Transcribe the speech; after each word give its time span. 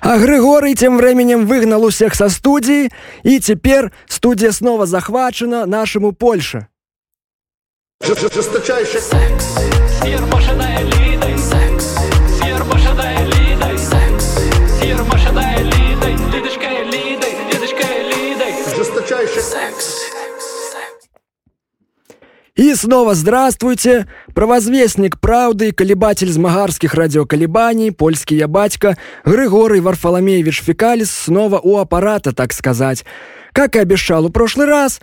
А 0.00 0.18
Григорий 0.18 0.74
тем 0.74 0.96
временем 0.96 1.46
выгнал 1.46 1.84
у 1.84 1.90
всех 1.90 2.14
со 2.14 2.28
студии, 2.28 2.90
и 3.22 3.40
теперь 3.40 3.90
студия 4.06 4.52
снова 4.52 4.86
захвачена 4.86 5.66
нашему 5.66 6.12
Польше. 6.12 6.68
Жесточайший 8.02 9.00
секс. 9.00 9.44
Сир 10.02 10.20
элитой. 10.22 11.38
Секс. 11.38 11.96
Сир. 12.38 12.64
Секс. 13.78 14.36
Лидочка 16.32 16.66
элитой. 16.82 17.36
Лидочка 17.52 17.84
элитой. 17.84 18.76
Жесточайший 18.76 19.42
секс. 19.42 20.15
И 22.56 22.74
снова 22.74 23.14
здравствуйте! 23.14 24.06
Правозвестник 24.34 25.20
правды, 25.20 25.72
колебатель 25.72 26.32
змагарских 26.32 26.94
радиоколебаний, 26.94 27.92
польский 27.92 28.38
я 28.38 28.48
батька, 28.48 28.96
Григорий 29.26 29.80
Варфоломеевич 29.80 30.62
Фекалис 30.62 31.10
снова 31.10 31.60
у 31.60 31.76
аппарата, 31.76 32.32
так 32.32 32.54
сказать. 32.54 33.04
Как 33.52 33.76
и 33.76 33.78
обещал 33.78 34.26
в 34.26 34.32
прошлый 34.32 34.66
раз, 34.66 35.02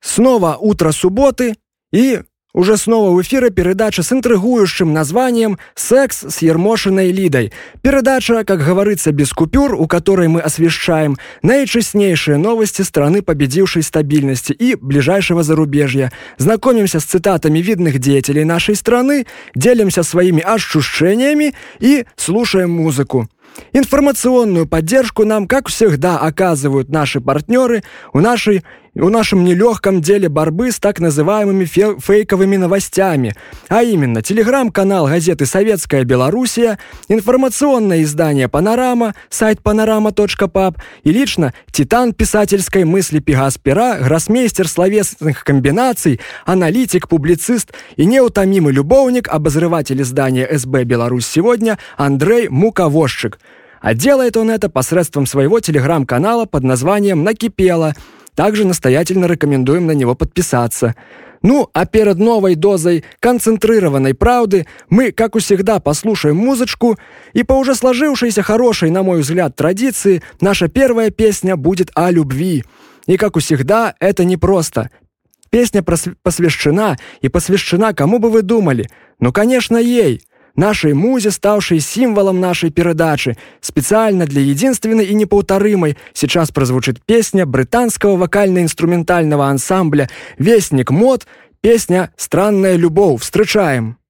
снова 0.00 0.58
утро 0.60 0.92
субботы 0.92 1.54
и 1.92 2.20
уже 2.54 2.76
снова 2.76 3.10
в 3.10 3.22
эфире 3.22 3.50
передача 3.50 4.02
с 4.02 4.12
интригующим 4.12 4.92
названием 4.92 5.58
«Секс 5.74 6.24
с 6.28 6.42
Ермошиной 6.42 7.10
Лидой». 7.10 7.52
Передача, 7.80 8.44
как 8.44 8.64
говорится, 8.64 9.12
без 9.12 9.30
купюр, 9.32 9.74
у 9.74 9.86
которой 9.86 10.28
мы 10.28 10.40
освещаем 10.40 11.16
наичестнейшие 11.42 12.36
новости 12.36 12.82
страны 12.82 13.22
победившей 13.22 13.82
стабильности 13.82 14.52
и 14.52 14.74
ближайшего 14.74 15.42
зарубежья. 15.42 16.12
Знакомимся 16.38 17.00
с 17.00 17.04
цитатами 17.04 17.58
видных 17.60 17.98
деятелей 17.98 18.44
нашей 18.44 18.76
страны, 18.76 19.26
делимся 19.54 20.02
своими 20.02 20.42
ощущениями 20.42 21.54
и 21.80 22.04
слушаем 22.16 22.70
музыку. 22.70 23.28
Информационную 23.72 24.66
поддержку 24.66 25.24
нам, 25.24 25.46
как 25.46 25.68
всегда, 25.68 26.18
оказывают 26.18 26.88
наши 26.88 27.20
партнеры 27.20 27.82
у 28.12 28.20
нашей 28.20 28.62
у 28.94 29.08
нашем 29.08 29.44
нелегком 29.44 30.02
деле 30.02 30.28
борьбы 30.28 30.70
с 30.70 30.78
так 30.78 31.00
называемыми 31.00 31.64
фейковыми 31.64 32.56
новостями, 32.56 33.34
а 33.68 33.82
именно 33.82 34.20
телеграм-канал 34.20 35.06
газеты 35.06 35.46
«Советская 35.46 36.04
Белоруссия», 36.04 36.78
информационное 37.08 38.02
издание 38.02 38.48
«Панорама», 38.48 39.14
сайт 39.30 39.60
panorama.pub 39.62 40.76
и 41.04 41.10
лично 41.10 41.54
титан 41.70 42.12
писательской 42.12 42.84
мысли 42.84 43.20
Пегас 43.20 43.56
Пера, 43.56 43.98
гроссмейстер 43.98 44.68
словесных 44.68 45.42
комбинаций, 45.42 46.20
аналитик, 46.44 47.08
публицист 47.08 47.72
и 47.96 48.04
неутомимый 48.04 48.74
любовник, 48.74 49.28
обозреватель 49.28 50.02
издания 50.02 50.46
«СБ 50.46 50.84
Беларусь 50.84 51.26
сегодня» 51.26 51.78
Андрей 51.96 52.48
Муковозчик. 52.48 53.38
А 53.80 53.94
делает 53.94 54.36
он 54.36 54.50
это 54.50 54.68
посредством 54.68 55.26
своего 55.26 55.60
телеграм-канала 55.60 56.44
под 56.44 56.62
названием 56.62 57.24
«Накипело», 57.24 57.94
также 58.34 58.64
настоятельно 58.64 59.26
рекомендуем 59.26 59.86
на 59.86 59.92
него 59.92 60.14
подписаться. 60.14 60.94
Ну, 61.42 61.68
а 61.72 61.86
перед 61.86 62.18
новой 62.18 62.54
дозой 62.54 63.04
концентрированной 63.18 64.14
правды 64.14 64.66
мы, 64.88 65.10
как 65.10 65.34
и 65.34 65.40
всегда, 65.40 65.80
послушаем 65.80 66.36
музычку, 66.36 66.98
и 67.32 67.42
по 67.42 67.54
уже 67.54 67.74
сложившейся 67.74 68.42
хорошей, 68.42 68.90
на 68.90 69.02
мой 69.02 69.20
взгляд, 69.20 69.56
традиции, 69.56 70.22
наша 70.40 70.68
первая 70.68 71.10
песня 71.10 71.56
будет 71.56 71.90
о 71.94 72.10
любви. 72.10 72.64
И, 73.06 73.16
как 73.16 73.36
и 73.36 73.40
всегда, 73.40 73.94
это 73.98 74.24
непросто. 74.24 74.90
Песня 75.50 75.82
посвящена, 75.82 76.96
и 77.20 77.28
посвящена 77.28 77.92
кому 77.92 78.20
бы 78.20 78.30
вы 78.30 78.42
думали? 78.42 78.88
Ну, 79.18 79.32
конечно, 79.32 79.76
ей– 79.76 80.22
нашей 80.56 80.92
музе, 80.92 81.30
ставшей 81.30 81.80
символом 81.80 82.40
нашей 82.40 82.70
передачи. 82.70 83.36
Специально 83.60 84.26
для 84.26 84.42
единственной 84.42 85.06
и 85.06 85.14
неповторимой 85.14 85.96
сейчас 86.12 86.50
прозвучит 86.50 87.04
песня 87.04 87.46
британского 87.46 88.16
вокально-инструментального 88.16 89.46
ансамбля 89.46 90.08
«Вестник 90.38 90.90
мод», 90.90 91.26
песня 91.60 92.12
«Странная 92.16 92.76
любовь». 92.76 93.22
Встречаем! 93.22 94.01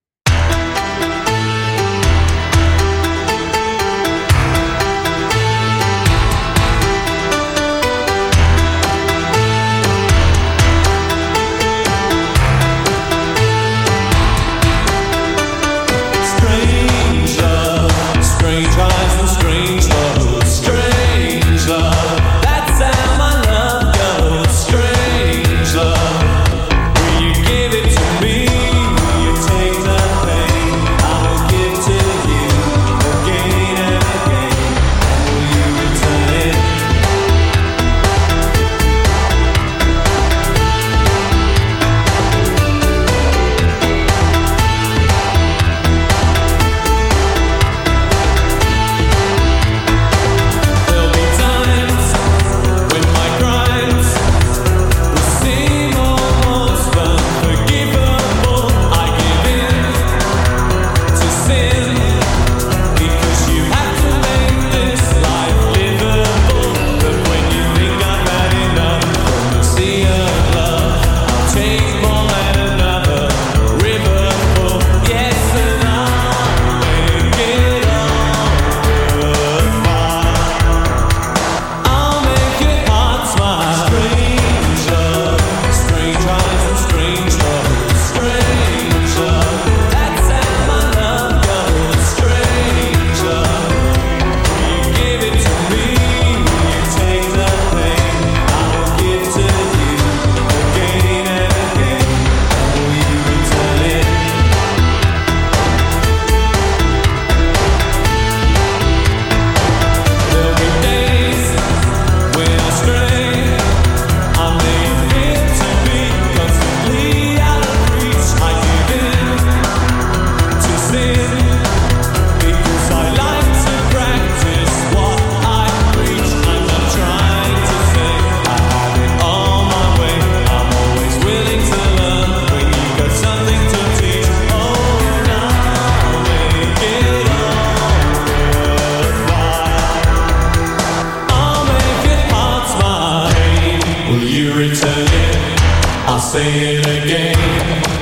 you 144.33 144.55
return 144.55 145.07
it, 145.07 145.61
I'll 146.09 146.19
say 146.19 146.77
it 146.77 146.87
again. 146.87 147.37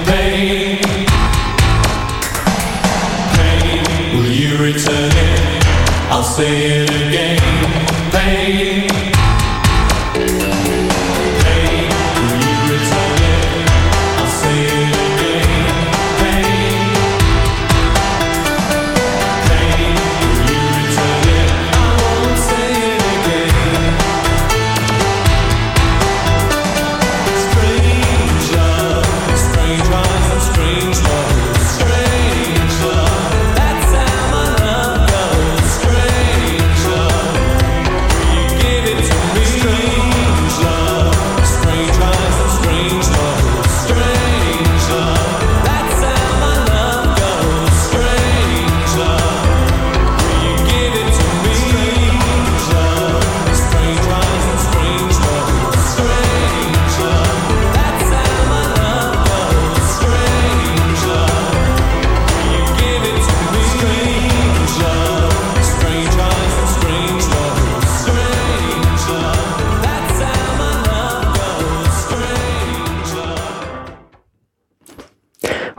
Pain, 0.06 0.78
pain. 3.34 4.16
Will 4.16 4.30
you 4.30 4.56
return 4.58 5.10
it? 5.10 5.64
I'll 6.08 6.22
say 6.22 6.82
it 6.82 6.90
again. 6.90 7.09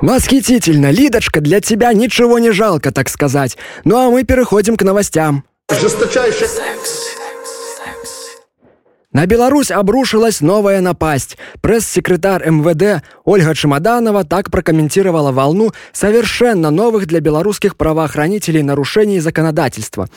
Восхитительно, 0.01 0.89
Лидочка, 0.89 1.41
для 1.41 1.61
тебя 1.61 1.93
ничего 1.93 2.39
не 2.39 2.51
жалко, 2.51 2.91
так 2.91 3.07
сказать. 3.07 3.57
Ну 3.83 3.97
а 3.97 4.09
мы 4.09 4.23
переходим 4.23 4.75
к 4.75 4.83
новостям. 4.83 5.43
Жесточайший 5.69 6.47
На 9.13 9.25
Беларусь 9.25 9.71
обрушилась 9.71 10.39
новая 10.39 10.79
напасть. 10.79 11.37
Пресс-секретарь 11.61 12.49
МВД 12.49 13.03
Ольга 13.25 13.53
Чемоданова 13.53 14.23
так 14.23 14.49
прокомментировала 14.49 15.31
волну 15.31 15.71
совершенно 15.91 16.71
новых 16.71 17.07
для 17.07 17.19
белорусских 17.19 17.75
правоохранителей 17.75 18.63
нарушений 18.63 19.19
законодательства. 19.19 20.07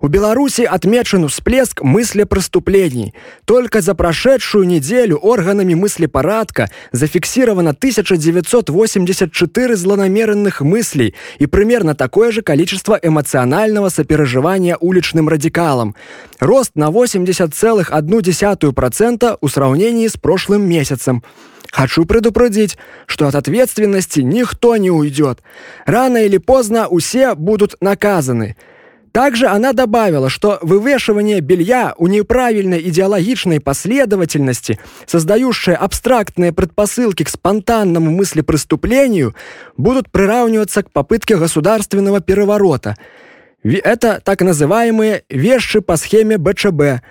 У 0.00 0.06
Беларуси 0.06 0.62
отмечен 0.62 1.26
всплеск 1.26 1.82
мыслепреступлений. 1.82 3.14
Только 3.44 3.80
за 3.80 3.96
прошедшую 3.96 4.64
неделю 4.64 5.16
органами 5.16 5.74
мыслепорадка 5.74 6.70
зафиксировано 6.92 7.70
1984 7.70 9.76
злонамеренных 9.76 10.60
мыслей 10.60 11.16
и 11.40 11.46
примерно 11.46 11.96
такое 11.96 12.30
же 12.30 12.42
количество 12.42 12.96
эмоционального 13.00 13.88
сопереживания 13.88 14.76
уличным 14.78 15.28
радикалам. 15.28 15.96
Рост 16.38 16.76
на 16.76 16.90
80,1% 16.90 19.38
у 19.40 19.48
сравнении 19.48 20.06
с 20.06 20.16
прошлым 20.16 20.68
месяцем. 20.68 21.24
Хочу 21.72 22.04
предупредить, 22.04 22.78
что 23.06 23.26
от 23.26 23.34
ответственности 23.34 24.20
никто 24.20 24.76
не 24.76 24.92
уйдет. 24.92 25.40
Рано 25.86 26.18
или 26.18 26.38
поздно 26.38 26.86
усе 26.86 27.34
будут 27.34 27.74
наказаны. 27.80 28.54
Также 29.12 29.46
она 29.46 29.72
добавила, 29.72 30.28
что 30.28 30.58
вывешивание 30.62 31.40
белья 31.40 31.94
у 31.96 32.06
неправильной 32.06 32.80
идеологичной 32.88 33.60
последовательности, 33.60 34.78
создающее 35.06 35.76
абстрактные 35.76 36.52
предпосылки 36.52 37.22
к 37.22 37.28
спонтанному 37.28 38.10
мыслепреступлению, 38.10 39.34
будут 39.76 40.10
приравниваться 40.10 40.82
к 40.82 40.90
попытке 40.90 41.36
государственного 41.36 42.20
переворота. 42.20 42.96
Это 43.62 44.20
так 44.24 44.42
называемые 44.42 45.24
вещи 45.28 45.80
по 45.80 45.96
схеме 45.96 46.38
БЧБ. 46.38 47.02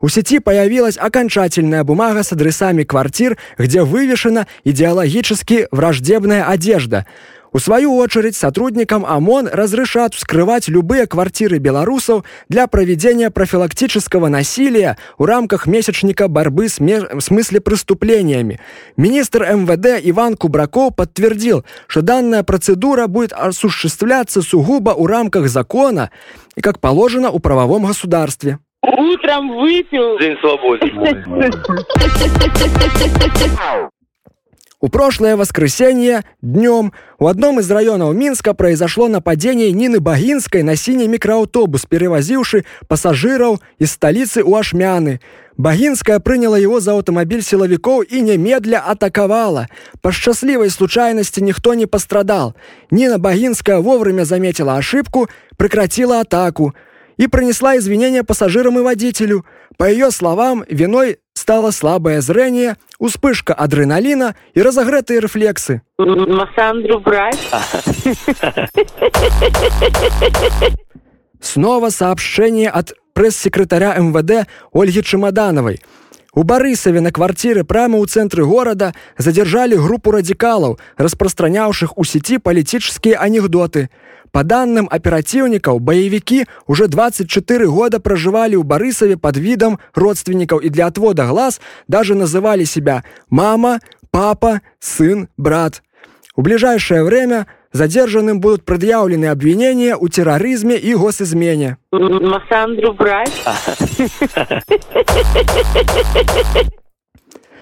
У 0.00 0.08
сети 0.08 0.38
появилась 0.38 0.96
окончательная 0.96 1.82
бумага 1.82 2.22
с 2.22 2.32
адресами 2.32 2.84
квартир, 2.84 3.36
где 3.56 3.82
вывешена 3.82 4.46
идеологически 4.64 5.66
враждебная 5.70 6.44
одежда– 6.44 7.06
у 7.52 7.58
свою 7.58 7.96
очередь, 7.96 8.36
сотрудникам 8.36 9.04
ОМОН 9.06 9.48
разрешат 9.52 10.14
вскрывать 10.14 10.68
любые 10.68 11.06
квартиры 11.06 11.58
белорусов 11.58 12.24
для 12.48 12.66
проведения 12.66 13.30
профилактического 13.30 14.28
насилия 14.28 14.98
в 15.16 15.24
рамках 15.24 15.66
месячника 15.66 16.28
борьбы 16.28 16.68
с, 16.68 16.80
ме... 16.80 17.00
с 17.18 17.30
мыслепреступлениями. 17.30 18.60
Министр 18.96 19.44
МВД 19.44 20.00
Иван 20.04 20.36
Кубраков 20.36 20.94
подтвердил, 20.94 21.64
что 21.86 22.02
данная 22.02 22.42
процедура 22.42 23.06
будет 23.06 23.32
осуществляться 23.32 24.42
сугубо 24.42 24.90
в 24.90 25.06
рамках 25.06 25.48
закона 25.48 26.10
и 26.56 26.60
как 26.60 26.80
положено 26.80 27.30
у 27.30 27.38
правовом 27.38 27.86
государстве. 27.86 28.58
Утром 28.82 29.56
выпил. 29.58 30.18
День 30.18 30.36
свободы. 30.40 30.92
У 34.80 34.88
прошлое 34.88 35.36
воскресенье 35.36 36.22
днем 36.40 36.92
у 37.18 37.26
одном 37.26 37.58
из 37.58 37.68
районов 37.68 38.14
Минска 38.14 38.54
произошло 38.54 39.08
нападение 39.08 39.72
Нины 39.72 39.98
Багинской 39.98 40.62
на 40.62 40.76
синий 40.76 41.08
микроавтобус, 41.08 41.84
перевозивший 41.86 42.64
пассажиров 42.86 43.58
из 43.80 43.90
столицы 43.90 44.44
Уашмяны. 44.44 45.20
Багинская 45.56 46.20
приняла 46.20 46.56
его 46.56 46.78
за 46.78 46.96
автомобиль 46.96 47.42
силовиков 47.42 48.04
и 48.04 48.20
немедля 48.20 48.78
атаковала. 48.78 49.66
По 50.00 50.12
счастливой 50.12 50.70
случайности 50.70 51.40
никто 51.40 51.74
не 51.74 51.86
пострадал. 51.86 52.54
Нина 52.92 53.18
Багинская 53.18 53.78
вовремя 53.78 54.22
заметила 54.22 54.76
ошибку, 54.76 55.28
прекратила 55.56 56.20
атаку 56.20 56.76
и 57.16 57.26
принесла 57.26 57.76
извинения 57.76 58.22
пассажирам 58.22 58.78
и 58.78 58.82
водителю. 58.82 59.44
По 59.76 59.90
ее 59.90 60.12
словам, 60.12 60.64
виной 60.68 61.18
стало 61.38 61.70
слабое 61.70 62.20
зрение, 62.20 62.76
успышка 62.98 63.54
адреналина 63.54 64.34
и 64.54 64.62
разогретые 64.62 65.20
рефлексы. 65.20 65.82
Массандру 65.98 67.00
брать. 67.00 67.38
Снова 71.40 71.90
сообщение 71.90 72.68
от 72.68 72.94
пресс-секретаря 73.14 73.94
МВД 73.96 74.48
Ольги 74.72 75.02
Чемодановой. 75.02 75.80
У 76.34 76.42
Борисове 76.42 77.00
на 77.00 77.10
квартире 77.10 77.64
прямо 77.64 77.98
у 77.98 78.06
центра 78.06 78.44
города 78.44 78.94
задержали 79.16 79.76
группу 79.76 80.10
радикалов, 80.10 80.78
распространявших 80.96 81.96
у 81.96 82.04
сети 82.04 82.38
политические 82.38 83.16
анекдоты. 83.16 83.90
По 84.38 84.44
данным 84.44 84.86
оперативников, 84.88 85.80
боевики 85.80 86.46
уже 86.68 86.86
24 86.86 87.66
года 87.66 87.98
проживали 87.98 88.54
у 88.54 88.62
Борисове 88.62 89.16
под 89.16 89.36
видом 89.36 89.80
родственников 89.96 90.62
и 90.62 90.68
для 90.68 90.86
отвода 90.86 91.26
глаз 91.26 91.60
даже 91.88 92.14
называли 92.14 92.62
себя 92.62 93.02
«мама», 93.30 93.80
«папа», 94.12 94.60
«сын», 94.78 95.28
«брат». 95.36 95.82
В 96.36 96.42
ближайшее 96.42 97.02
время 97.02 97.48
задержанным 97.72 98.38
будут 98.38 98.64
предъявлены 98.64 99.26
обвинения 99.26 99.96
у 99.96 100.06
терроризме 100.06 100.76
и 100.76 100.94
госизмене. 100.94 101.78
Массандру 101.90 102.92
брать. 102.92 103.42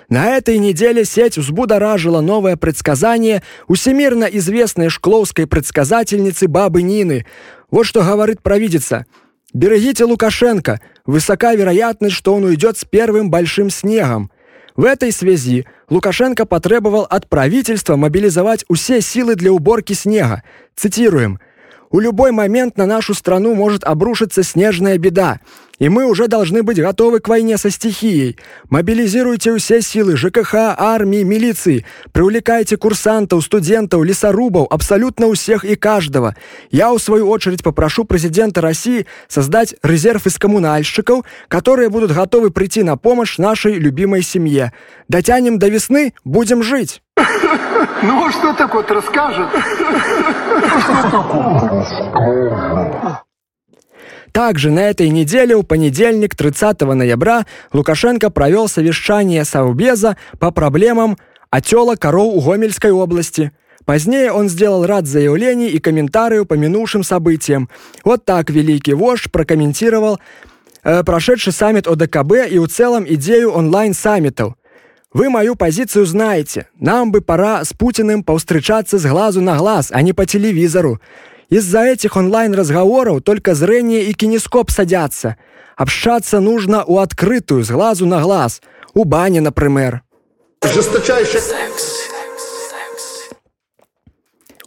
На 0.09 0.37
этой 0.37 0.59
неделе 0.59 1.05
сеть 1.05 1.37
взбудоражила 1.37 2.21
новое 2.21 2.57
предсказание 2.57 3.43
у 3.67 3.75
всемирно 3.75 4.25
известной 4.25 4.89
шкловской 4.89 5.47
предсказательницы 5.47 6.47
бабы 6.47 6.83
Нины. 6.83 7.27
Вот 7.71 7.85
что 7.85 8.03
говорит 8.03 8.43
провидица. 8.43 9.07
«Берегите 9.53 10.05
Лукашенко. 10.05 10.81
Высока 11.07 11.55
вероятность, 11.55 12.15
что 12.15 12.35
он 12.35 12.45
уйдет 12.45 12.79
с 12.79 12.85
первым 12.85 13.31
большим 13.31 13.71
снегом». 13.71 14.31
В 14.77 14.85
этой 14.85 15.11
связи 15.11 15.65
Лукашенко 15.89 16.45
потребовал 16.45 17.07
от 17.09 17.29
правительства 17.29 17.97
мобилизовать 17.97 18.65
все 18.73 19.01
силы 19.01 19.35
для 19.35 19.51
уборки 19.51 19.95
снега. 19.95 20.43
Цитируем. 20.75 21.41
У 21.91 22.01
любой 22.01 22.33
момент 22.33 22.77
на 22.77 22.87
нашу 22.87 23.15
страну 23.15 23.55
может 23.55 23.85
обрушиться 23.85 24.43
снежная 24.43 24.99
беда, 24.99 25.41
и 25.79 25.89
мы 25.89 26.07
уже 26.07 26.27
должны 26.27 26.63
быть 26.63 26.81
готовы 26.81 27.21
к 27.21 27.29
войне 27.29 27.59
со 27.59 27.71
стихией. 27.71 28.39
Мобилизируйте 28.71 29.57
все 29.57 29.81
силы 29.83 30.17
ЖКХ, 30.17 30.55
армии, 30.55 31.23
милиции, 31.23 31.85
привлекайте 32.13 32.77
курсантов, 32.77 33.45
студентов, 33.45 34.03
лесорубов, 34.03 34.67
абсолютно 34.71 35.27
у 35.27 35.35
всех 35.35 35.65
и 35.65 35.77
каждого. 35.77 36.35
Я, 36.71 36.93
в 36.93 36.99
свою 36.99 37.29
очередь, 37.29 37.63
попрошу 37.63 38.05
президента 38.05 38.61
России 38.61 39.07
создать 39.29 39.75
резерв 39.83 40.27
из 40.27 40.39
коммунальщиков, 40.39 41.25
которые 41.49 41.89
будут 41.89 42.13
готовы 42.13 42.51
прийти 42.51 42.83
на 42.83 42.97
помощь 42.97 43.39
нашей 43.39 43.75
любимой 43.75 44.23
семье. 44.23 44.73
Дотянем 45.09 45.59
до 45.59 45.69
весны, 45.69 46.15
будем 46.25 46.63
жить. 46.63 47.03
Ну, 48.03 48.31
что 48.31 48.53
такое 48.53 48.85
расскажет? 48.87 49.49
Также 54.33 54.71
на 54.71 54.81
этой 54.81 55.09
неделе, 55.09 55.57
в 55.57 55.63
понедельник, 55.63 56.35
30 56.35 56.81
ноября, 56.83 57.47
Лукашенко 57.73 58.29
провел 58.31 58.69
совещание 58.69 59.45
Совбеза 59.45 60.17
по 60.39 60.51
проблемам 60.51 61.17
отела 61.51 61.97
коров 61.97 62.35
у 62.35 62.41
Гомельской 62.41 62.91
области. 62.91 63.53
Позднее 63.87 64.33
он 64.33 64.49
сделал 64.49 64.85
ряд 64.85 65.07
заявлений 65.07 65.69
и 65.69 65.79
комментариев 65.79 66.47
по 66.47 66.55
минувшим 66.55 67.03
событиям. 67.03 67.71
Вот 68.05 68.25
так 68.25 68.51
великий 68.51 68.95
вождь 68.95 69.31
прокомментировал 69.31 70.19
э, 70.83 71.03
прошедший 71.03 71.53
саммит 71.53 71.87
ОДКБ 71.87 72.51
и 72.51 72.59
в 72.59 72.67
целом 72.67 73.07
идею 73.09 73.53
онлайн-саммитов. 73.53 74.55
Вы 75.17 75.31
мою 75.31 75.57
позицию 75.57 76.05
знаете. 76.05 76.67
Нам 76.79 77.11
бы 77.11 77.23
пора 77.23 77.65
с 77.65 77.73
Путиным 77.73 78.23
повстречаться 78.23 78.99
с 78.99 79.07
глазу 79.07 79.41
на 79.41 79.57
глаз, 79.57 79.89
а 79.91 80.03
не 80.03 80.13
по 80.13 80.27
телевизору. 80.27 81.01
Из-за 81.49 81.85
этих 81.85 82.17
онлайн-разговоров 82.17 83.23
только 83.23 83.55
зрение 83.55 84.05
и 84.05 84.13
кинескоп 84.13 84.71
садятся. 84.71 85.39
Общаться 85.75 86.41
нужно 86.41 86.85
у 86.85 86.99
открытую, 86.99 87.65
с 87.65 87.71
глазу 87.71 88.05
на 88.05 88.21
глаз. 88.21 88.61
У 88.93 89.05
бани, 89.05 89.39
например. 89.39 90.03
Жесточайший 90.63 91.41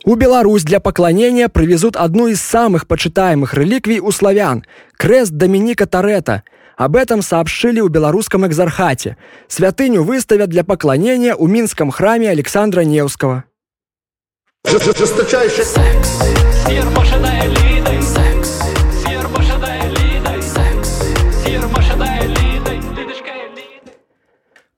У 0.04 0.16
Беларусь 0.16 0.64
для 0.64 0.80
поклонения 0.80 1.48
привезут 1.48 1.96
одну 1.96 2.26
из 2.26 2.42
самых 2.42 2.88
почитаемых 2.88 3.54
реликвий 3.54 4.00
у 4.00 4.10
славян– 4.12 4.66
крест 4.98 5.32
Доминика 5.32 5.86
Торетто– 5.86 6.42
об 6.80 6.96
этом 6.96 7.22
сообщили 7.22 7.82
у 7.82 7.90
белорусском 7.90 8.48
экзархате. 8.48 9.18
Святыню 9.50 10.02
выставят 10.04 10.50
для 10.50 10.64
поклонения 10.64 11.36
у 11.36 11.46
Минском 11.46 11.92
храме 11.92 12.30
Александра 12.30 12.82
Невского. 12.82 13.44
жесточайший 14.66 15.66
секс 15.66 16.20
секс 18.06 18.60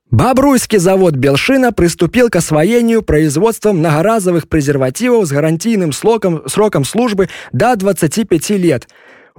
Бобруйский 0.10 0.79
завод 0.79 1.13
«Белшина» 1.13 1.72
приступил 1.72 2.29
к 2.29 2.36
освоению 2.36 3.03
производством 3.03 3.77
многоразовых 3.77 4.50
презервативов 4.50 5.27
с 5.27 5.31
гарантийным 5.31 5.91
сроком, 5.93 6.41
сроком 6.48 6.84
службы 6.84 7.29
до 7.53 7.75
25 7.75 8.50
лет. 8.51 8.88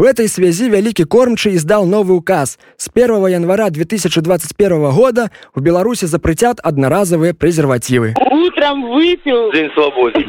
В 0.03 0.05
этой 0.05 0.27
связи 0.27 0.69
Великий 0.69 1.05
Кормчий 1.05 1.55
издал 1.55 1.87
новый 1.87 2.19
указ. 2.19 2.59
С 2.77 2.91
1 2.93 3.25
января 3.29 3.71
2021 3.71 4.91
года 4.91 5.31
в 5.55 5.61
Беларуси 5.61 6.07
запретят 6.07 6.59
одноразовые 6.59 7.35
презервативы. 7.35 8.13
Утром 8.19 8.83
выпил. 8.93 9.53
День 9.53 9.71
свободы. 9.75 10.27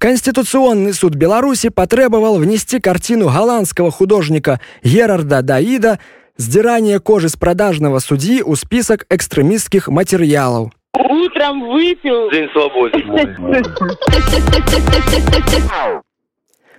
Конституционный 0.00 0.92
суд 0.92 1.14
Беларуси 1.14 1.68
потребовал 1.68 2.36
внести 2.36 2.80
картину 2.80 3.26
голландского 3.26 3.92
художника 3.92 4.60
Герарда 4.82 5.42
Даида 5.42 6.00
«Сдирание 6.38 6.98
кожи 6.98 7.28
с 7.28 7.36
продажного 7.36 8.00
судьи» 8.00 8.42
у 8.42 8.56
список 8.56 9.06
экстремистских 9.08 9.86
материалов. 9.86 10.72
Утром 10.94 11.68
выпил. 11.68 12.30
День 12.30 12.48
свободы. 12.52 12.98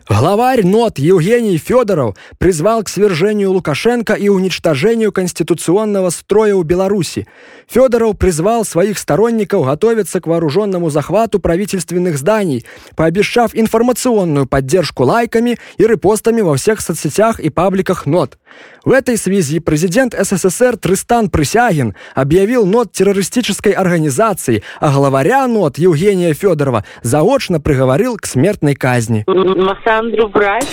Главарь 0.09 0.65
НОТ 0.65 0.99
Евгений 0.99 1.57
Федоров 1.57 2.15
призвал 2.37 2.83
к 2.83 2.89
свержению 2.89 3.51
Лукашенко 3.51 4.13
и 4.13 4.27
уничтожению 4.29 5.11
конституционного 5.11 6.09
строя 6.09 6.55
у 6.55 6.63
Беларуси. 6.63 7.27
Федоров 7.67 8.17
призвал 8.17 8.65
своих 8.65 8.97
сторонников 8.97 9.65
готовиться 9.65 10.19
к 10.19 10.27
вооруженному 10.27 10.89
захвату 10.89 11.39
правительственных 11.39 12.17
зданий, 12.17 12.65
пообещав 12.95 13.51
информационную 13.53 14.47
поддержку 14.47 15.03
лайками 15.03 15.57
и 15.77 15.87
репостами 15.87 16.41
во 16.41 16.55
всех 16.57 16.81
соцсетях 16.81 17.39
и 17.39 17.49
пабликах 17.49 18.05
НОТ. 18.05 18.37
В 18.83 18.91
этой 18.91 19.17
связи 19.17 19.59
президент 19.59 20.15
СССР 20.17 20.77
Тристан 20.77 21.29
Присягин 21.29 21.95
объявил 22.15 22.65
НОТ 22.65 22.91
террористической 22.91 23.73
организацией, 23.73 24.63
а 24.79 24.91
главаря 24.91 25.47
НОТ 25.47 25.77
Евгения 25.77 26.33
Федорова 26.33 26.83
заочно 27.03 27.59
приговорил 27.59 28.17
к 28.17 28.25
смертной 28.25 28.75
казни. 28.75 29.23
Массандру 29.27 30.29
брать. 30.29 30.67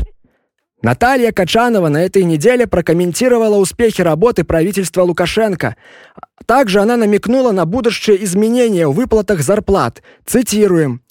Наталья 0.82 1.30
Качанова 1.30 1.88
на 1.88 2.02
этой 2.02 2.24
неделе 2.24 2.66
прокомментировала 2.66 3.56
успехи 3.56 4.00
работы 4.00 4.44
правительства 4.44 5.02
Лукашенко. 5.02 5.76
Также 6.46 6.80
она 6.80 6.96
намекнула 6.96 7.52
на 7.52 7.66
будущее 7.66 8.24
изменения 8.24 8.86
в 8.86 8.94
выплатах 8.94 9.40
зарплат. 9.42 10.02
Цитируем. 10.24 11.02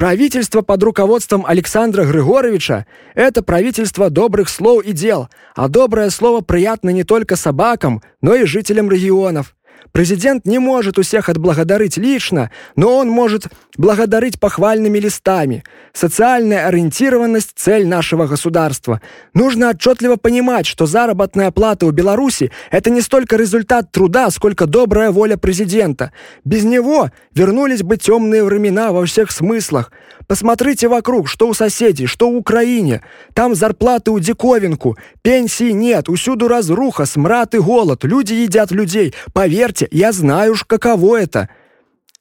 Правительство 0.00 0.62
под 0.62 0.82
руководством 0.82 1.44
Александра 1.44 2.06
Григоровича– 2.06 2.86
это 3.14 3.42
правительство 3.42 4.08
добрых 4.08 4.48
слов 4.48 4.82
и 4.82 4.92
дел, 4.92 5.28
а 5.54 5.68
доброе 5.68 6.08
слово 6.08 6.40
приятно 6.40 6.88
не 6.88 7.04
только 7.04 7.36
собакам, 7.36 8.02
но 8.22 8.34
и 8.34 8.46
жителям 8.46 8.90
регионов. 8.90 9.54
Президент 9.92 10.46
не 10.46 10.58
может 10.58 10.98
у 10.98 11.02
всех 11.02 11.28
отблагодарить 11.28 11.96
лично, 11.96 12.50
но 12.76 12.96
он 12.96 13.08
может 13.08 13.48
благодарить 13.76 14.38
похвальными 14.38 14.98
листами. 14.98 15.64
Социальная 15.92 16.66
ориентированность– 16.66 17.52
цель 17.56 17.86
нашего 17.86 18.26
государства. 18.26 19.00
Нужно 19.34 19.70
отчетливо 19.70 20.16
понимать, 20.16 20.66
что 20.66 20.86
заработная 20.86 21.50
плата 21.50 21.86
у 21.86 21.90
Беларуси– 21.90 22.52
это 22.70 22.90
не 22.90 23.00
столько 23.00 23.36
результат 23.36 23.90
труда, 23.90 24.30
сколько 24.30 24.66
добрая 24.66 25.10
воля 25.10 25.36
президента. 25.36 26.12
Без 26.44 26.64
него 26.64 27.10
вернулись 27.34 27.82
бы 27.82 27.96
темные 27.96 28.44
времена 28.44 28.92
во 28.92 29.04
всех 29.06 29.32
смыслах. 29.32 29.90
Посмотрите 30.30 30.86
вокруг, 30.86 31.28
что 31.28 31.48
у 31.48 31.54
соседей, 31.54 32.06
что 32.06 32.30
в 32.30 32.36
Украине. 32.36 33.02
Там 33.34 33.56
зарплаты 33.56 34.12
у 34.12 34.20
диковинку, 34.20 34.96
пенсии 35.22 35.72
нет, 35.72 36.08
усюду 36.08 36.46
разруха, 36.46 37.04
смрад 37.04 37.56
и 37.56 37.58
голод, 37.58 38.04
люди 38.04 38.34
едят 38.34 38.70
людей. 38.70 39.12
Поверьте, 39.32 39.88
я 39.90 40.12
знаю 40.12 40.52
уж, 40.52 40.62
каково 40.62 41.16
это. 41.16 41.48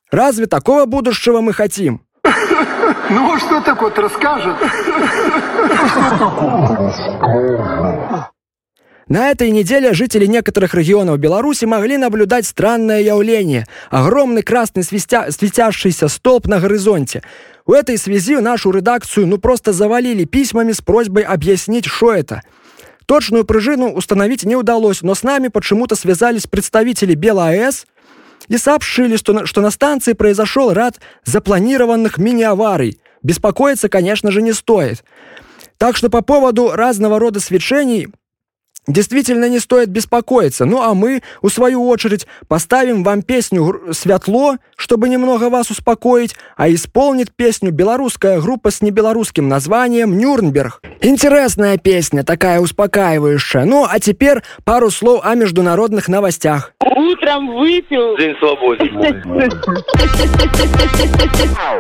Разве 0.10 0.48
такого 0.48 0.86
будущего 0.86 1.42
мы 1.42 1.54
хотим? 1.54 2.02
Ну, 3.12 3.38
что 3.38 3.62
так 3.62 3.80
вот 3.80 3.98
расскажет? 4.00 4.56
На 9.10 9.32
этой 9.32 9.50
неделе 9.50 9.94
жители 9.94 10.28
некоторых 10.28 10.76
регионов 10.76 11.18
Беларуси 11.18 11.66
могли 11.66 11.98
наблюдать 11.98 12.46
странное 12.46 13.02
явление– 13.02 13.66
огромный 13.90 14.44
красный 14.44 14.84
свистя... 14.84 15.32
светящийся 15.32 16.08
столб 16.08 16.46
на 16.46 16.60
горизонте. 16.60 17.24
В 17.66 17.72
этой 17.72 17.98
связи 17.98 18.38
нашу 18.38 18.70
редакцию 18.70 19.26
ну 19.26 19.40
просто 19.40 19.74
завалили 19.74 20.26
письмами 20.26 20.74
с 20.74 20.82
просьбой 20.82 21.24
объяснить, 21.24 21.88
что 21.88 22.14
это. 22.14 22.44
Точную 23.08 23.46
пружину 23.46 23.92
установить 23.92 24.44
не 24.44 24.56
удалось, 24.56 25.02
но 25.02 25.16
с 25.16 25.24
нами 25.24 25.48
почему-то 25.48 25.96
связались 25.96 26.46
представители 26.46 27.16
БелАЭС 27.16 27.88
и 28.48 28.58
сообщили, 28.60 29.16
что 29.16 29.34
на, 29.34 29.48
что 29.48 29.62
на 29.62 29.72
станции 29.72 30.14
произошел 30.14 30.72
ряд 30.72 31.00
запланированных 31.26 32.20
мини-аварий. 32.20 33.00
Беспокоиться, 33.24 33.90
конечно 33.90 34.30
же, 34.30 34.44
не 34.44 34.54
стоит. 34.54 35.04
Так 35.80 35.98
что 35.98 36.12
по 36.12 36.22
поводу 36.22 36.74
разного 36.76 37.18
рода 37.20 37.40
свечений 37.40 38.10
действительно 38.90 39.48
не 39.48 39.60
стоит 39.60 39.90
беспокоиться. 39.90 40.66
Ну 40.66 40.82
а 40.82 40.94
мы, 40.94 41.22
в 41.42 41.50
свою 41.50 41.88
очередь, 41.88 42.28
поставим 42.48 43.04
вам 43.04 43.22
песню 43.22 43.82
«Светло», 43.92 44.58
чтобы 44.76 45.10
немного 45.10 45.50
вас 45.50 45.70
успокоить, 45.70 46.36
а 46.58 46.70
исполнит 46.70 47.32
песню 47.34 47.72
белорусская 47.72 48.42
группа 48.42 48.72
с 48.72 48.82
небелорусским 48.82 49.48
названием 49.48 50.18
«Нюрнберг». 50.18 50.82
Интересная 51.02 51.78
песня, 51.78 52.24
такая 52.24 52.60
успокаивающая. 52.60 53.66
Ну 53.66 53.86
а 53.90 54.00
теперь 54.00 54.40
пару 54.66 54.90
слов 54.90 55.22
о 55.24 55.36
международных 55.36 56.08
новостях. 56.08 56.74
Утром 56.84 57.56
выпил. 57.56 58.18
День 58.18 58.36
свободы. 58.40 58.90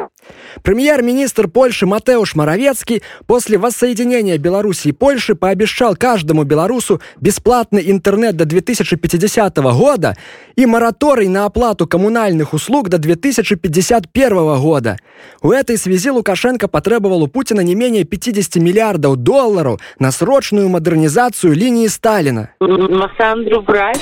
Премьер-министр 0.64 1.48
Польши 1.48 1.86
Матеуш 1.86 2.36
Моровецкий 2.36 3.02
после 3.28 3.58
воссоединения 3.58 4.38
Беларуси 4.38 4.90
и 4.90 4.92
Польши 4.92 5.36
пообещал 5.36 5.96
каждому 5.96 6.44
белорусу 6.44 7.02
бесплатный 7.20 7.90
интернет 7.90 8.36
до 8.36 8.46
2050 8.46 9.58
года 9.58 10.16
и 10.56 10.66
мораторий 10.66 11.28
на 11.28 11.46
оплату 11.46 11.88
коммунальных 11.88 12.54
услуг 12.54 12.90
до 12.90 12.98
2051 12.98 14.60
года. 14.60 14.98
В 15.42 15.52
этой 15.52 15.78
связи 15.78 16.10
Лукашенко 16.10 16.68
потребовал 16.68 17.24
у 17.24 17.28
Путина 17.28 17.62
не 17.62 17.76
менее 17.76 18.04
50 18.04 18.56
миллиардов 18.56 19.18
долларов 19.18 19.80
на 20.00 20.12
срочную 20.12 20.70
модернизацию 20.70 21.54
линии 21.54 21.88
Сталина. 21.88 22.52
Массандру 22.60 23.62
брать. 23.62 24.02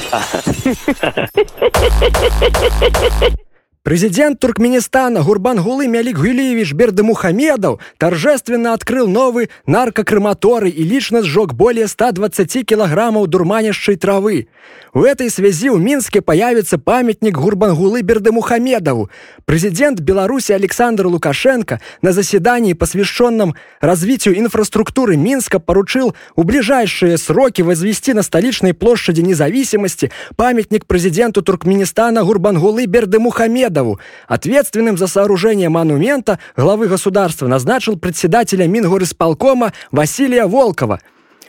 Президент 3.88 4.42
Туркменистана 4.42 5.24
Гурбангулы 5.24 5.88
Мялик 5.88 6.18
Гулиевич 6.18 6.74
Бердымухамедов 6.74 7.80
торжественно 7.98 8.74
открыл 8.74 9.08
новый 9.08 9.50
наркокрематорий 9.66 10.72
и 10.72 10.84
лично 10.84 11.24
сжег 11.24 11.54
более 11.54 11.88
120 11.88 12.66
килограммов 12.66 13.28
дурманящей 13.28 13.96
травы. 13.96 14.50
В 14.94 15.06
этой 15.06 15.30
связи 15.30 15.70
в 15.70 15.80
Минске 15.80 16.22
появится 16.22 16.78
памятник 16.78 17.38
Гурбангулы 17.38 18.02
Бердымухамедову. 18.02 19.10
Президент 19.46 20.02
Беларуси 20.02 20.52
Александр 20.52 21.08
Лукашенко 21.08 21.80
на 22.02 22.12
заседании, 22.12 22.74
посвященном 22.74 23.56
развитию 23.80 24.38
инфраструктуры 24.38 25.16
Минска, 25.16 25.60
поручил 25.60 26.14
в 26.36 26.44
ближайшие 26.44 27.18
сроки 27.18 27.62
возвести 27.62 28.12
на 28.12 28.22
столичной 28.22 28.74
площади 28.74 29.22
независимости 29.22 30.12
памятник 30.36 30.86
президенту 30.86 31.42
Туркменистана 31.42 32.26
Гурбангулы 32.26 32.86
Бердымухамедову 32.86 33.77
Ахмедову. 33.78 34.00
Ответственным 34.28 34.98
за 34.98 35.08
сооружение 35.08 35.70
монумента 35.70 36.40
главы 36.56 36.88
государства 36.88 37.48
назначил 37.48 37.98
председателя 37.98 38.68
Мингорисполкома 38.68 39.74
Василия 39.92 40.46
Волкова. 40.46 41.00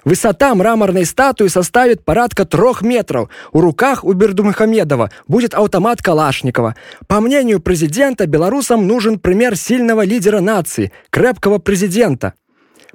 Высота 0.04 0.54
мраморной 0.54 1.04
статуи 1.04 1.48
составит 1.48 2.04
порядка 2.04 2.44
трех 2.44 2.82
метров. 2.82 3.28
У 3.52 3.60
руках 3.60 4.04
у 4.04 4.12
Бердумахамедова 4.12 5.10
будет 5.26 5.54
автомат 5.54 6.00
Калашникова. 6.02 6.76
По 7.08 7.20
мнению 7.20 7.60
президента, 7.60 8.26
белорусам 8.26 8.86
нужен 8.86 9.18
пример 9.18 9.56
сильного 9.56 10.04
лидера 10.04 10.40
нации, 10.40 10.92
крепкого 11.10 11.58
президента. 11.58 12.34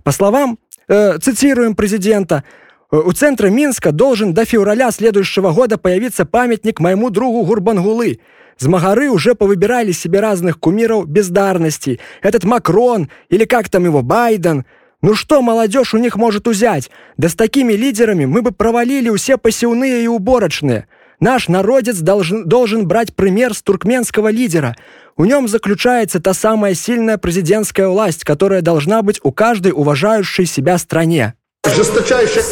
По 0.04 0.12
словам, 0.12 0.58
э, 0.88 1.18
цитируем 1.20 1.76
президента, 1.76 2.36
«Э, 2.36 2.63
у 3.02 3.12
центра 3.12 3.48
Минска 3.48 3.92
должен 3.92 4.36
до 4.36 4.46
февраля 4.46 4.92
следующего 4.92 5.52
года 5.52 5.80
появиться 5.80 6.26
памятник 6.26 6.80
моему 6.80 7.10
другу 7.10 7.44
Гурбангулы. 7.44 8.20
Змагары 8.60 9.10
уже 9.10 9.34
повыбирали 9.34 9.92
себе 9.92 10.20
разных 10.20 10.60
кумиров 10.60 11.08
бездарности. 11.08 12.00
Этот 12.22 12.44
Макрон 12.44 13.10
или 13.30 13.46
как 13.46 13.70
там 13.70 13.86
его, 13.86 14.04
Байден. 14.04 14.66
Ну 15.02 15.16
что 15.16 15.42
молодежь 15.42 15.96
у 15.96 15.98
них 15.98 16.18
может 16.18 16.48
взять? 16.48 16.92
Да 17.18 17.30
с 17.30 17.36
такими 17.36 17.74
лидерами 17.74 18.26
мы 18.26 18.44
бы 18.44 18.52
провалили 18.52 19.10
все 19.18 19.40
посевные 19.40 20.04
и 20.04 20.08
уборочные. 20.08 20.88
Наш 21.20 21.48
народец 21.48 21.98
должен, 21.98 22.48
должен 22.48 22.88
брать 22.88 23.16
пример 23.16 23.56
с 23.56 23.64
туркменского 23.64 24.30
лидера. 24.30 24.76
В 25.18 25.26
нем 25.26 25.48
заключается 25.48 26.20
та 26.20 26.36
самая 26.36 26.76
сильная 26.76 27.18
президентская 27.18 27.88
власть, 27.88 28.24
которая 28.24 28.62
должна 28.62 29.02
быть 29.02 29.20
у 29.24 29.32
каждой 29.32 29.72
уважающей 29.72 30.46
себя 30.46 30.78
стране. 30.78 31.34
Жесточайший 31.66 32.44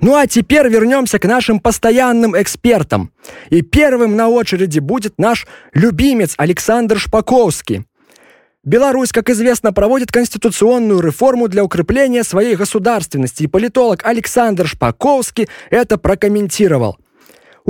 Ну 0.00 0.14
а 0.14 0.26
теперь 0.26 0.68
вернемся 0.68 1.18
к 1.18 1.26
нашим 1.26 1.60
постоянным 1.60 2.40
экспертам. 2.40 3.12
И 3.50 3.62
первым 3.62 4.16
на 4.16 4.28
очереди 4.28 4.78
будет 4.78 5.14
наш 5.18 5.46
любимец 5.74 6.34
Александр 6.38 6.98
Шпаковский. 6.98 7.84
Беларусь, 8.64 9.12
как 9.12 9.30
известно, 9.30 9.72
проводит 9.72 10.10
конституционную 10.10 11.00
реформу 11.00 11.48
для 11.48 11.62
укрепления 11.62 12.24
своей 12.24 12.56
государственности, 12.56 13.44
и 13.44 13.46
политолог 13.46 14.04
Александр 14.04 14.66
Шпаковский 14.66 15.48
это 15.70 15.98
прокомментировал. 15.98 16.98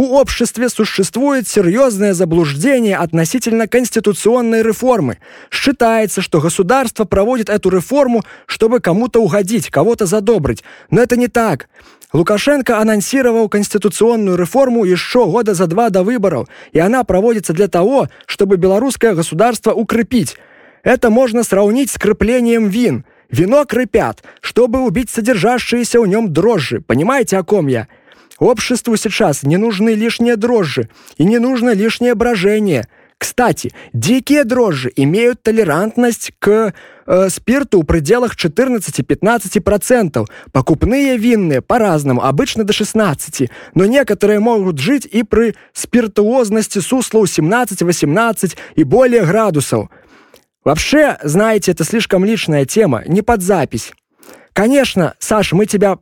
У 0.01 0.17
обществе 0.17 0.71
существует 0.71 1.47
серьезное 1.47 2.15
заблуждение 2.15 2.97
относительно 2.97 3.69
конституционной 3.69 4.63
реформы. 4.63 5.19
Считается, 5.51 6.23
что 6.23 6.41
государство 6.41 7.05
проводит 7.05 7.51
эту 7.51 7.69
реформу, 7.69 8.23
чтобы 8.47 8.81
кому-то 8.81 9.21
угодить, 9.21 9.69
кого-то 9.69 10.07
задобрить. 10.07 10.65
Но 10.89 11.03
это 11.03 11.19
не 11.19 11.29
так. 11.29 11.69
Лукашенко 12.15 12.79
анонсировал 12.79 13.51
конституционную 13.51 14.39
реформу 14.39 14.87
еще 14.87 15.27
года 15.27 15.53
за 15.53 15.67
два 15.67 15.91
до 15.91 16.03
выборов, 16.03 16.49
и 16.73 16.79
она 16.79 17.05
проводится 17.05 17.53
для 17.53 17.69
того, 17.69 18.09
чтобы 18.25 18.57
белорусское 18.57 19.13
государство 19.13 19.73
укрепить. 19.73 20.39
Это 20.83 21.11
можно 21.11 21.43
сравнить 21.43 21.91
с 21.91 21.99
креплением 21.99 22.69
вин. 22.69 23.05
Вино 23.29 23.67
крепят, 23.67 24.25
чтобы 24.41 24.81
убить 24.81 25.11
содержащиеся 25.11 26.01
в 26.01 26.07
нем 26.07 26.33
дрожжи. 26.33 26.81
Понимаете, 26.81 27.37
о 27.37 27.45
ком 27.45 27.67
я? 27.67 27.87
Обществу 28.41 28.97
сейчас 28.97 29.43
не 29.43 29.59
нужны 29.59 29.91
лишние 29.91 30.35
дрожжи 30.37 30.89
и 31.19 31.25
не 31.25 31.39
нужно 31.39 31.75
лишнее 31.75 32.15
брожение. 32.15 32.89
Кстати, 33.19 33.73
дикие 33.93 34.45
дрожжи 34.45 34.91
имеют 34.97 35.43
толерантность 35.43 36.33
к 36.39 36.73
э, 37.07 37.29
спирту 37.29 37.83
в 37.83 37.85
пределах 37.85 38.35
14-15%. 38.35 40.27
Покупные 40.53 41.19
винные 41.19 41.61
по-разному, 41.61 42.25
обычно 42.25 42.65
до 42.65 42.73
16%, 42.73 43.51
но 43.75 43.85
некоторые 43.85 44.41
могут 44.41 44.79
жить 44.79 45.05
и 45.05 45.23
при 45.23 45.55
спиртуозности 45.75 46.79
сусла 46.79 47.25
17-18 47.25 48.57
и 48.77 48.85
более 48.85 49.27
градусов. 49.27 49.91
Вообще, 50.65 51.19
знаете, 51.23 51.73
это 51.73 51.85
слишком 51.85 52.25
личная 52.25 52.65
тема, 52.65 53.03
не 53.07 53.21
под 53.21 53.43
запись. 53.43 53.93
Конечно, 54.55 55.13
Саш, 55.19 55.53
мы 55.53 55.67
тебя 55.67 55.99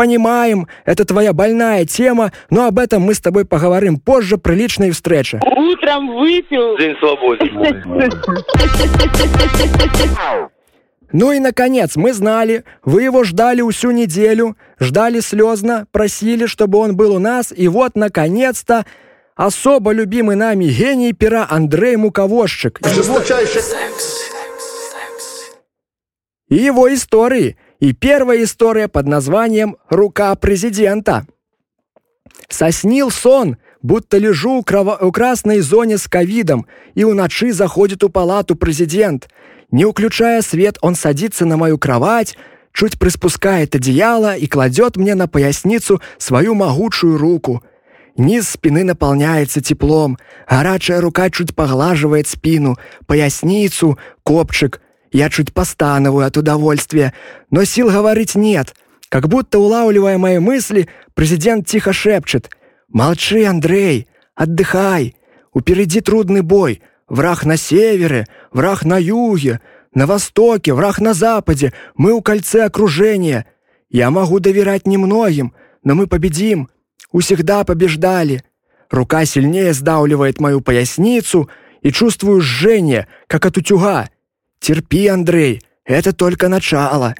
понимаем, 0.00 0.66
это 0.86 1.04
твоя 1.04 1.34
больная 1.34 1.84
тема, 1.84 2.32
но 2.48 2.64
об 2.64 2.78
этом 2.78 3.02
мы 3.02 3.12
с 3.12 3.20
тобой 3.20 3.44
поговорим 3.44 3.98
позже 3.98 4.38
при 4.38 4.54
личной 4.54 4.92
встрече. 4.92 5.38
Утром 5.44 6.16
выпил. 6.16 6.78
День 6.78 6.96
свободен. 6.98 7.50
Ну 11.12 11.32
и, 11.32 11.38
наконец, 11.38 11.96
мы 11.96 12.14
знали, 12.14 12.64
вы 12.82 13.02
его 13.02 13.24
ждали 13.24 13.60
всю 13.70 13.90
неделю, 13.90 14.56
ждали 14.78 15.20
слезно, 15.20 15.86
просили, 15.92 16.46
чтобы 16.46 16.78
он 16.78 16.96
был 16.96 17.14
у 17.14 17.18
нас, 17.18 17.52
и 17.54 17.68
вот, 17.68 17.94
наконец-то, 17.94 18.86
особо 19.36 19.92
любимый 19.92 20.36
нами 20.36 20.64
гений 20.64 21.12
пера 21.12 21.46
Андрей 21.50 21.96
Муковозчик. 21.96 22.80
жесточайший 22.86 23.60
и 26.50 26.56
его 26.56 26.92
истории. 26.92 27.56
И 27.80 27.94
первая 27.94 28.44
история 28.44 28.88
под 28.88 29.06
названием 29.06 29.78
«Рука 29.88 30.34
президента». 30.34 31.26
Соснил 32.48 33.10
сон, 33.10 33.56
будто 33.80 34.18
лежу 34.18 34.58
у, 34.58 34.62
крова- 34.62 34.98
у 35.00 35.10
красной 35.10 35.60
зоне 35.60 35.96
с 35.96 36.06
ковидом, 36.06 36.66
и 36.94 37.04
у 37.04 37.14
ночи 37.14 37.50
заходит 37.52 38.04
у 38.04 38.10
палату 38.10 38.54
президент. 38.54 39.30
Не 39.70 39.86
уключая 39.86 40.42
свет, 40.42 40.76
он 40.82 40.94
садится 40.94 41.46
на 41.46 41.56
мою 41.56 41.78
кровать, 41.78 42.36
чуть 42.74 42.98
приспускает 42.98 43.74
одеяло 43.74 44.36
и 44.36 44.46
кладет 44.46 44.96
мне 44.96 45.14
на 45.14 45.26
поясницу 45.26 46.02
свою 46.18 46.54
могучую 46.54 47.16
руку. 47.16 47.62
Низ 48.16 48.50
спины 48.50 48.84
наполняется 48.84 49.62
теплом, 49.62 50.18
горячая 50.48 51.00
рука 51.00 51.30
чуть 51.30 51.54
поглаживает 51.54 52.28
спину, 52.28 52.76
поясницу, 53.06 53.98
копчик. 54.22 54.82
Я 55.12 55.28
чуть 55.28 55.52
постановую 55.52 56.26
от 56.26 56.36
удовольствия, 56.36 57.12
но 57.50 57.64
сил 57.64 57.90
говорить 57.90 58.34
нет. 58.34 58.74
Как 59.08 59.28
будто 59.28 59.58
улавливая 59.58 60.18
мои 60.18 60.38
мысли, 60.38 60.88
президент 61.14 61.66
тихо 61.66 61.92
шепчет. 61.92 62.50
«Молчи, 62.88 63.42
Андрей, 63.44 64.08
отдыхай. 64.34 65.16
Упереди 65.52 66.00
трудный 66.00 66.42
бой. 66.42 66.82
Враг 67.08 67.44
на 67.44 67.56
севере, 67.56 68.26
враг 68.52 68.84
на 68.84 68.98
юге, 68.98 69.60
на 69.92 70.06
востоке, 70.06 70.72
враг 70.74 71.00
на 71.00 71.12
западе. 71.12 71.72
Мы 71.96 72.12
у 72.12 72.22
кольце 72.22 72.64
окружения. 72.64 73.46
Я 73.88 74.10
могу 74.10 74.38
доверять 74.38 74.86
немногим, 74.86 75.54
но 75.82 75.94
мы 75.94 76.06
победим. 76.06 76.68
Усегда 77.10 77.64
побеждали». 77.64 78.44
Рука 78.90 79.24
сильнее 79.24 79.72
сдавливает 79.72 80.40
мою 80.40 80.60
поясницу 80.60 81.48
и 81.80 81.92
чувствую 81.92 82.40
жжение, 82.40 83.06
как 83.28 83.46
от 83.46 83.56
утюга. 83.56 84.08
Терпи, 84.60 85.08
Андрей, 85.08 85.62
это 85.84 86.12
только 86.12 86.48
начало. 86.48 87.14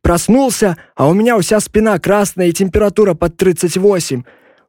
Проснулся, 0.00 0.76
а 0.94 1.08
у 1.08 1.12
меня 1.12 1.38
вся 1.38 1.60
спина 1.60 1.98
красная 1.98 2.46
и 2.46 2.52
температура 2.52 3.14
под 3.14 3.36
38. 3.36 4.22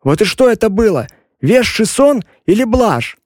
Вот 0.04 0.22
и 0.22 0.26
что 0.26 0.50
это 0.50 0.70
было? 0.70 1.08
Вещий 1.40 1.86
сон 1.86 2.24
или 2.46 2.64
блажь? 2.64 3.18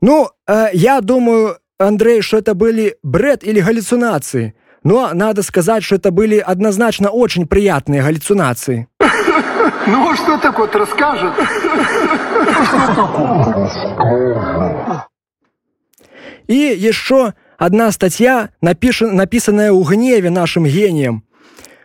Ну, 0.00 0.28
э, 0.46 0.68
я 0.72 1.00
думаю, 1.00 1.58
Андрей, 1.78 2.22
что 2.22 2.38
это 2.38 2.54
были 2.54 2.96
бред 3.02 3.42
или 3.42 3.60
галлюцинации. 3.60 4.54
Но 4.84 5.10
надо 5.12 5.42
сказать, 5.42 5.82
что 5.82 5.96
это 5.96 6.10
были 6.10 6.38
однозначно 6.38 7.10
очень 7.10 7.46
приятные 7.46 8.02
галлюцинации. 8.02 8.88
Ну, 9.86 10.10
а 10.10 10.16
что 10.16 10.38
так 10.38 10.58
вот 10.58 10.74
расскажет? 10.74 11.34
И 16.46 16.54
еще 16.54 17.34
одна 17.64 17.90
статья, 17.92 18.50
напишен, 18.60 19.16
написанная 19.16 19.72
у 19.72 19.82
гневе 19.82 20.30
нашим 20.30 20.66
гением. 20.66 21.24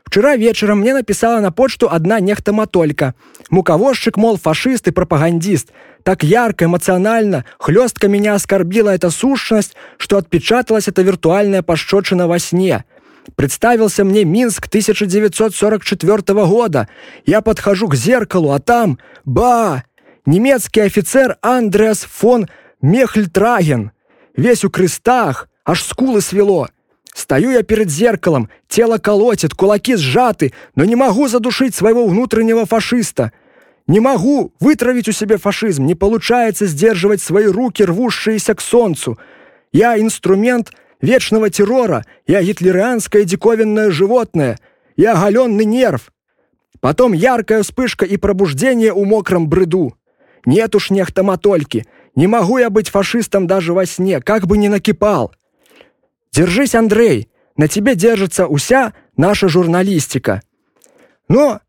Вчера 0.03 0.35
вечером 0.35 0.79
мне 0.79 0.93
написала 0.93 1.39
на 1.39 1.51
почту 1.51 1.87
одна 1.89 2.19
нехта 2.19 2.51
Матолька. 2.51 3.13
Муковозчик, 3.49 4.17
мол, 4.17 4.37
фашист 4.37 4.87
и 4.87 4.91
пропагандист. 4.91 5.69
Так 6.03 6.23
ярко, 6.23 6.65
эмоционально, 6.65 7.45
хлестко 7.59 8.07
меня 8.07 8.33
оскорбила 8.33 8.89
эта 8.89 9.09
сущность, 9.09 9.75
что 9.97 10.17
отпечаталась 10.17 10.87
эта 10.87 11.01
виртуальная 11.01 11.61
пощечина 11.61 12.27
во 12.27 12.39
сне. 12.39 12.85
Представился 13.35 14.03
мне 14.03 14.25
Минск 14.25 14.67
1944 14.67 16.45
года. 16.45 16.89
Я 17.25 17.41
подхожу 17.41 17.87
к 17.87 17.95
зеркалу, 17.95 18.51
а 18.51 18.59
там, 18.59 18.97
ба, 19.25 19.83
немецкий 20.25 20.81
офицер 20.81 21.37
Андреас 21.41 21.99
фон 21.99 22.47
Мехльтраген. 22.81 23.91
Весь 24.35 24.63
у 24.63 24.69
крестах, 24.69 25.48
аж 25.69 25.83
скулы 25.83 26.21
свело. 26.21 26.67
Стою 27.13 27.51
я 27.51 27.61
перед 27.61 27.89
зеркалом, 27.91 28.49
тело 28.67 28.97
колотит, 28.97 29.53
кулаки 29.53 29.95
сжаты, 29.95 30.53
но 30.75 30.83
не 30.83 30.95
могу 30.95 31.27
задушить 31.27 31.75
своего 31.75 32.07
внутреннего 32.07 32.65
фашиста. 32.65 33.31
Не 33.87 33.99
могу 33.99 34.51
вытравить 34.59 35.07
у 35.07 35.11
себя 35.11 35.37
фашизм, 35.37 35.85
не 35.85 35.95
получается 35.95 36.65
сдерживать 36.65 37.21
свои 37.21 37.45
руки, 37.45 37.83
рвущиеся 37.83 38.55
к 38.55 38.61
солнцу. 38.61 39.19
Я 39.71 39.99
инструмент 39.99 40.71
вечного 41.01 41.49
террора, 41.51 42.03
я 42.25 42.41
гитлерианское 42.41 43.23
диковинное 43.23 43.91
животное, 43.91 44.57
я 44.95 45.13
оголенный 45.13 45.65
нерв. 45.65 46.11
Потом 46.79 47.13
яркая 47.13 47.61
вспышка 47.61 48.05
и 48.05 48.17
пробуждение 48.17 48.93
у 48.93 49.05
мокром 49.05 49.49
бреду. 49.49 49.93
Нет 50.45 50.73
уж 50.73 50.89
нехтоматольки, 50.89 51.85
не 52.15 52.25
могу 52.25 52.57
я 52.57 52.69
быть 52.69 52.89
фашистом 52.89 53.45
даже 53.45 53.73
во 53.73 53.85
сне, 53.85 54.19
как 54.19 54.47
бы 54.47 54.57
ни 54.57 54.67
накипал. 54.67 55.33
Держись, 56.31 56.75
Андрей, 56.75 57.29
на 57.57 57.67
тебе 57.67 57.95
держится 57.95 58.47
уся 58.47 58.93
наша 59.17 59.49
журналистика. 59.49 60.41
Но 61.27 61.59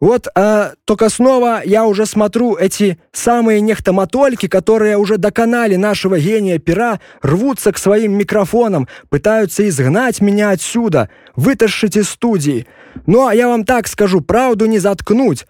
вот 0.00 0.28
э, 0.32 0.74
только 0.84 1.08
снова 1.08 1.62
я 1.64 1.84
уже 1.84 2.06
смотрю 2.06 2.54
эти 2.54 2.98
самые 3.12 3.60
нехтоматольки, 3.60 4.46
которые 4.46 4.96
уже 4.96 5.16
до 5.18 5.32
канале 5.32 5.76
нашего 5.76 6.20
гения 6.20 6.58
пера 6.58 7.00
рвутся 7.20 7.72
к 7.72 7.78
своим 7.78 8.16
микрофонам, 8.16 8.86
пытаются 9.08 9.68
изгнать 9.68 10.20
меня 10.20 10.50
отсюда, 10.50 11.10
вытащить 11.34 11.96
из 11.96 12.08
студии. 12.10 12.66
Ну, 13.06 13.26
а 13.26 13.34
я 13.34 13.48
вам 13.48 13.64
так 13.64 13.88
скажу, 13.88 14.20
правду 14.20 14.66
не 14.66 14.78
заткнуть. 14.78 15.46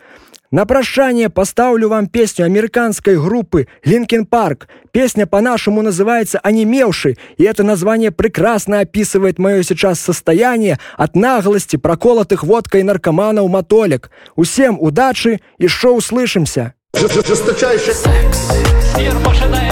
На 0.51 0.65
прощание 0.65 1.29
поставлю 1.29 1.91
вам 1.91 2.07
песню 2.07 2.47
американской 2.47 3.21
группы 3.21 3.69
Linkin 3.85 4.27
Park. 4.27 4.63
Песня 4.93 5.27
по-нашему 5.27 5.83
называется 5.83 6.39
«Онемевший», 6.39 7.19
и 7.37 7.45
это 7.45 7.65
название 7.65 8.13
прекрасно 8.13 8.81
описывает 8.81 9.39
мое 9.39 9.63
сейчас 9.63 10.01
состояние 10.01 10.79
от 10.97 11.15
наглости 11.15 11.77
проколотых 11.77 12.45
водкой 12.45 12.83
наркоманов 12.83 13.51
мотолек. 13.51 14.11
Усем 14.37 14.81
удачи 14.81 15.43
и 15.59 15.67
шоу 15.67 15.97
услышимся! 15.97 16.73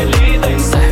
Лидой 0.05 0.61
Секс 0.61 0.86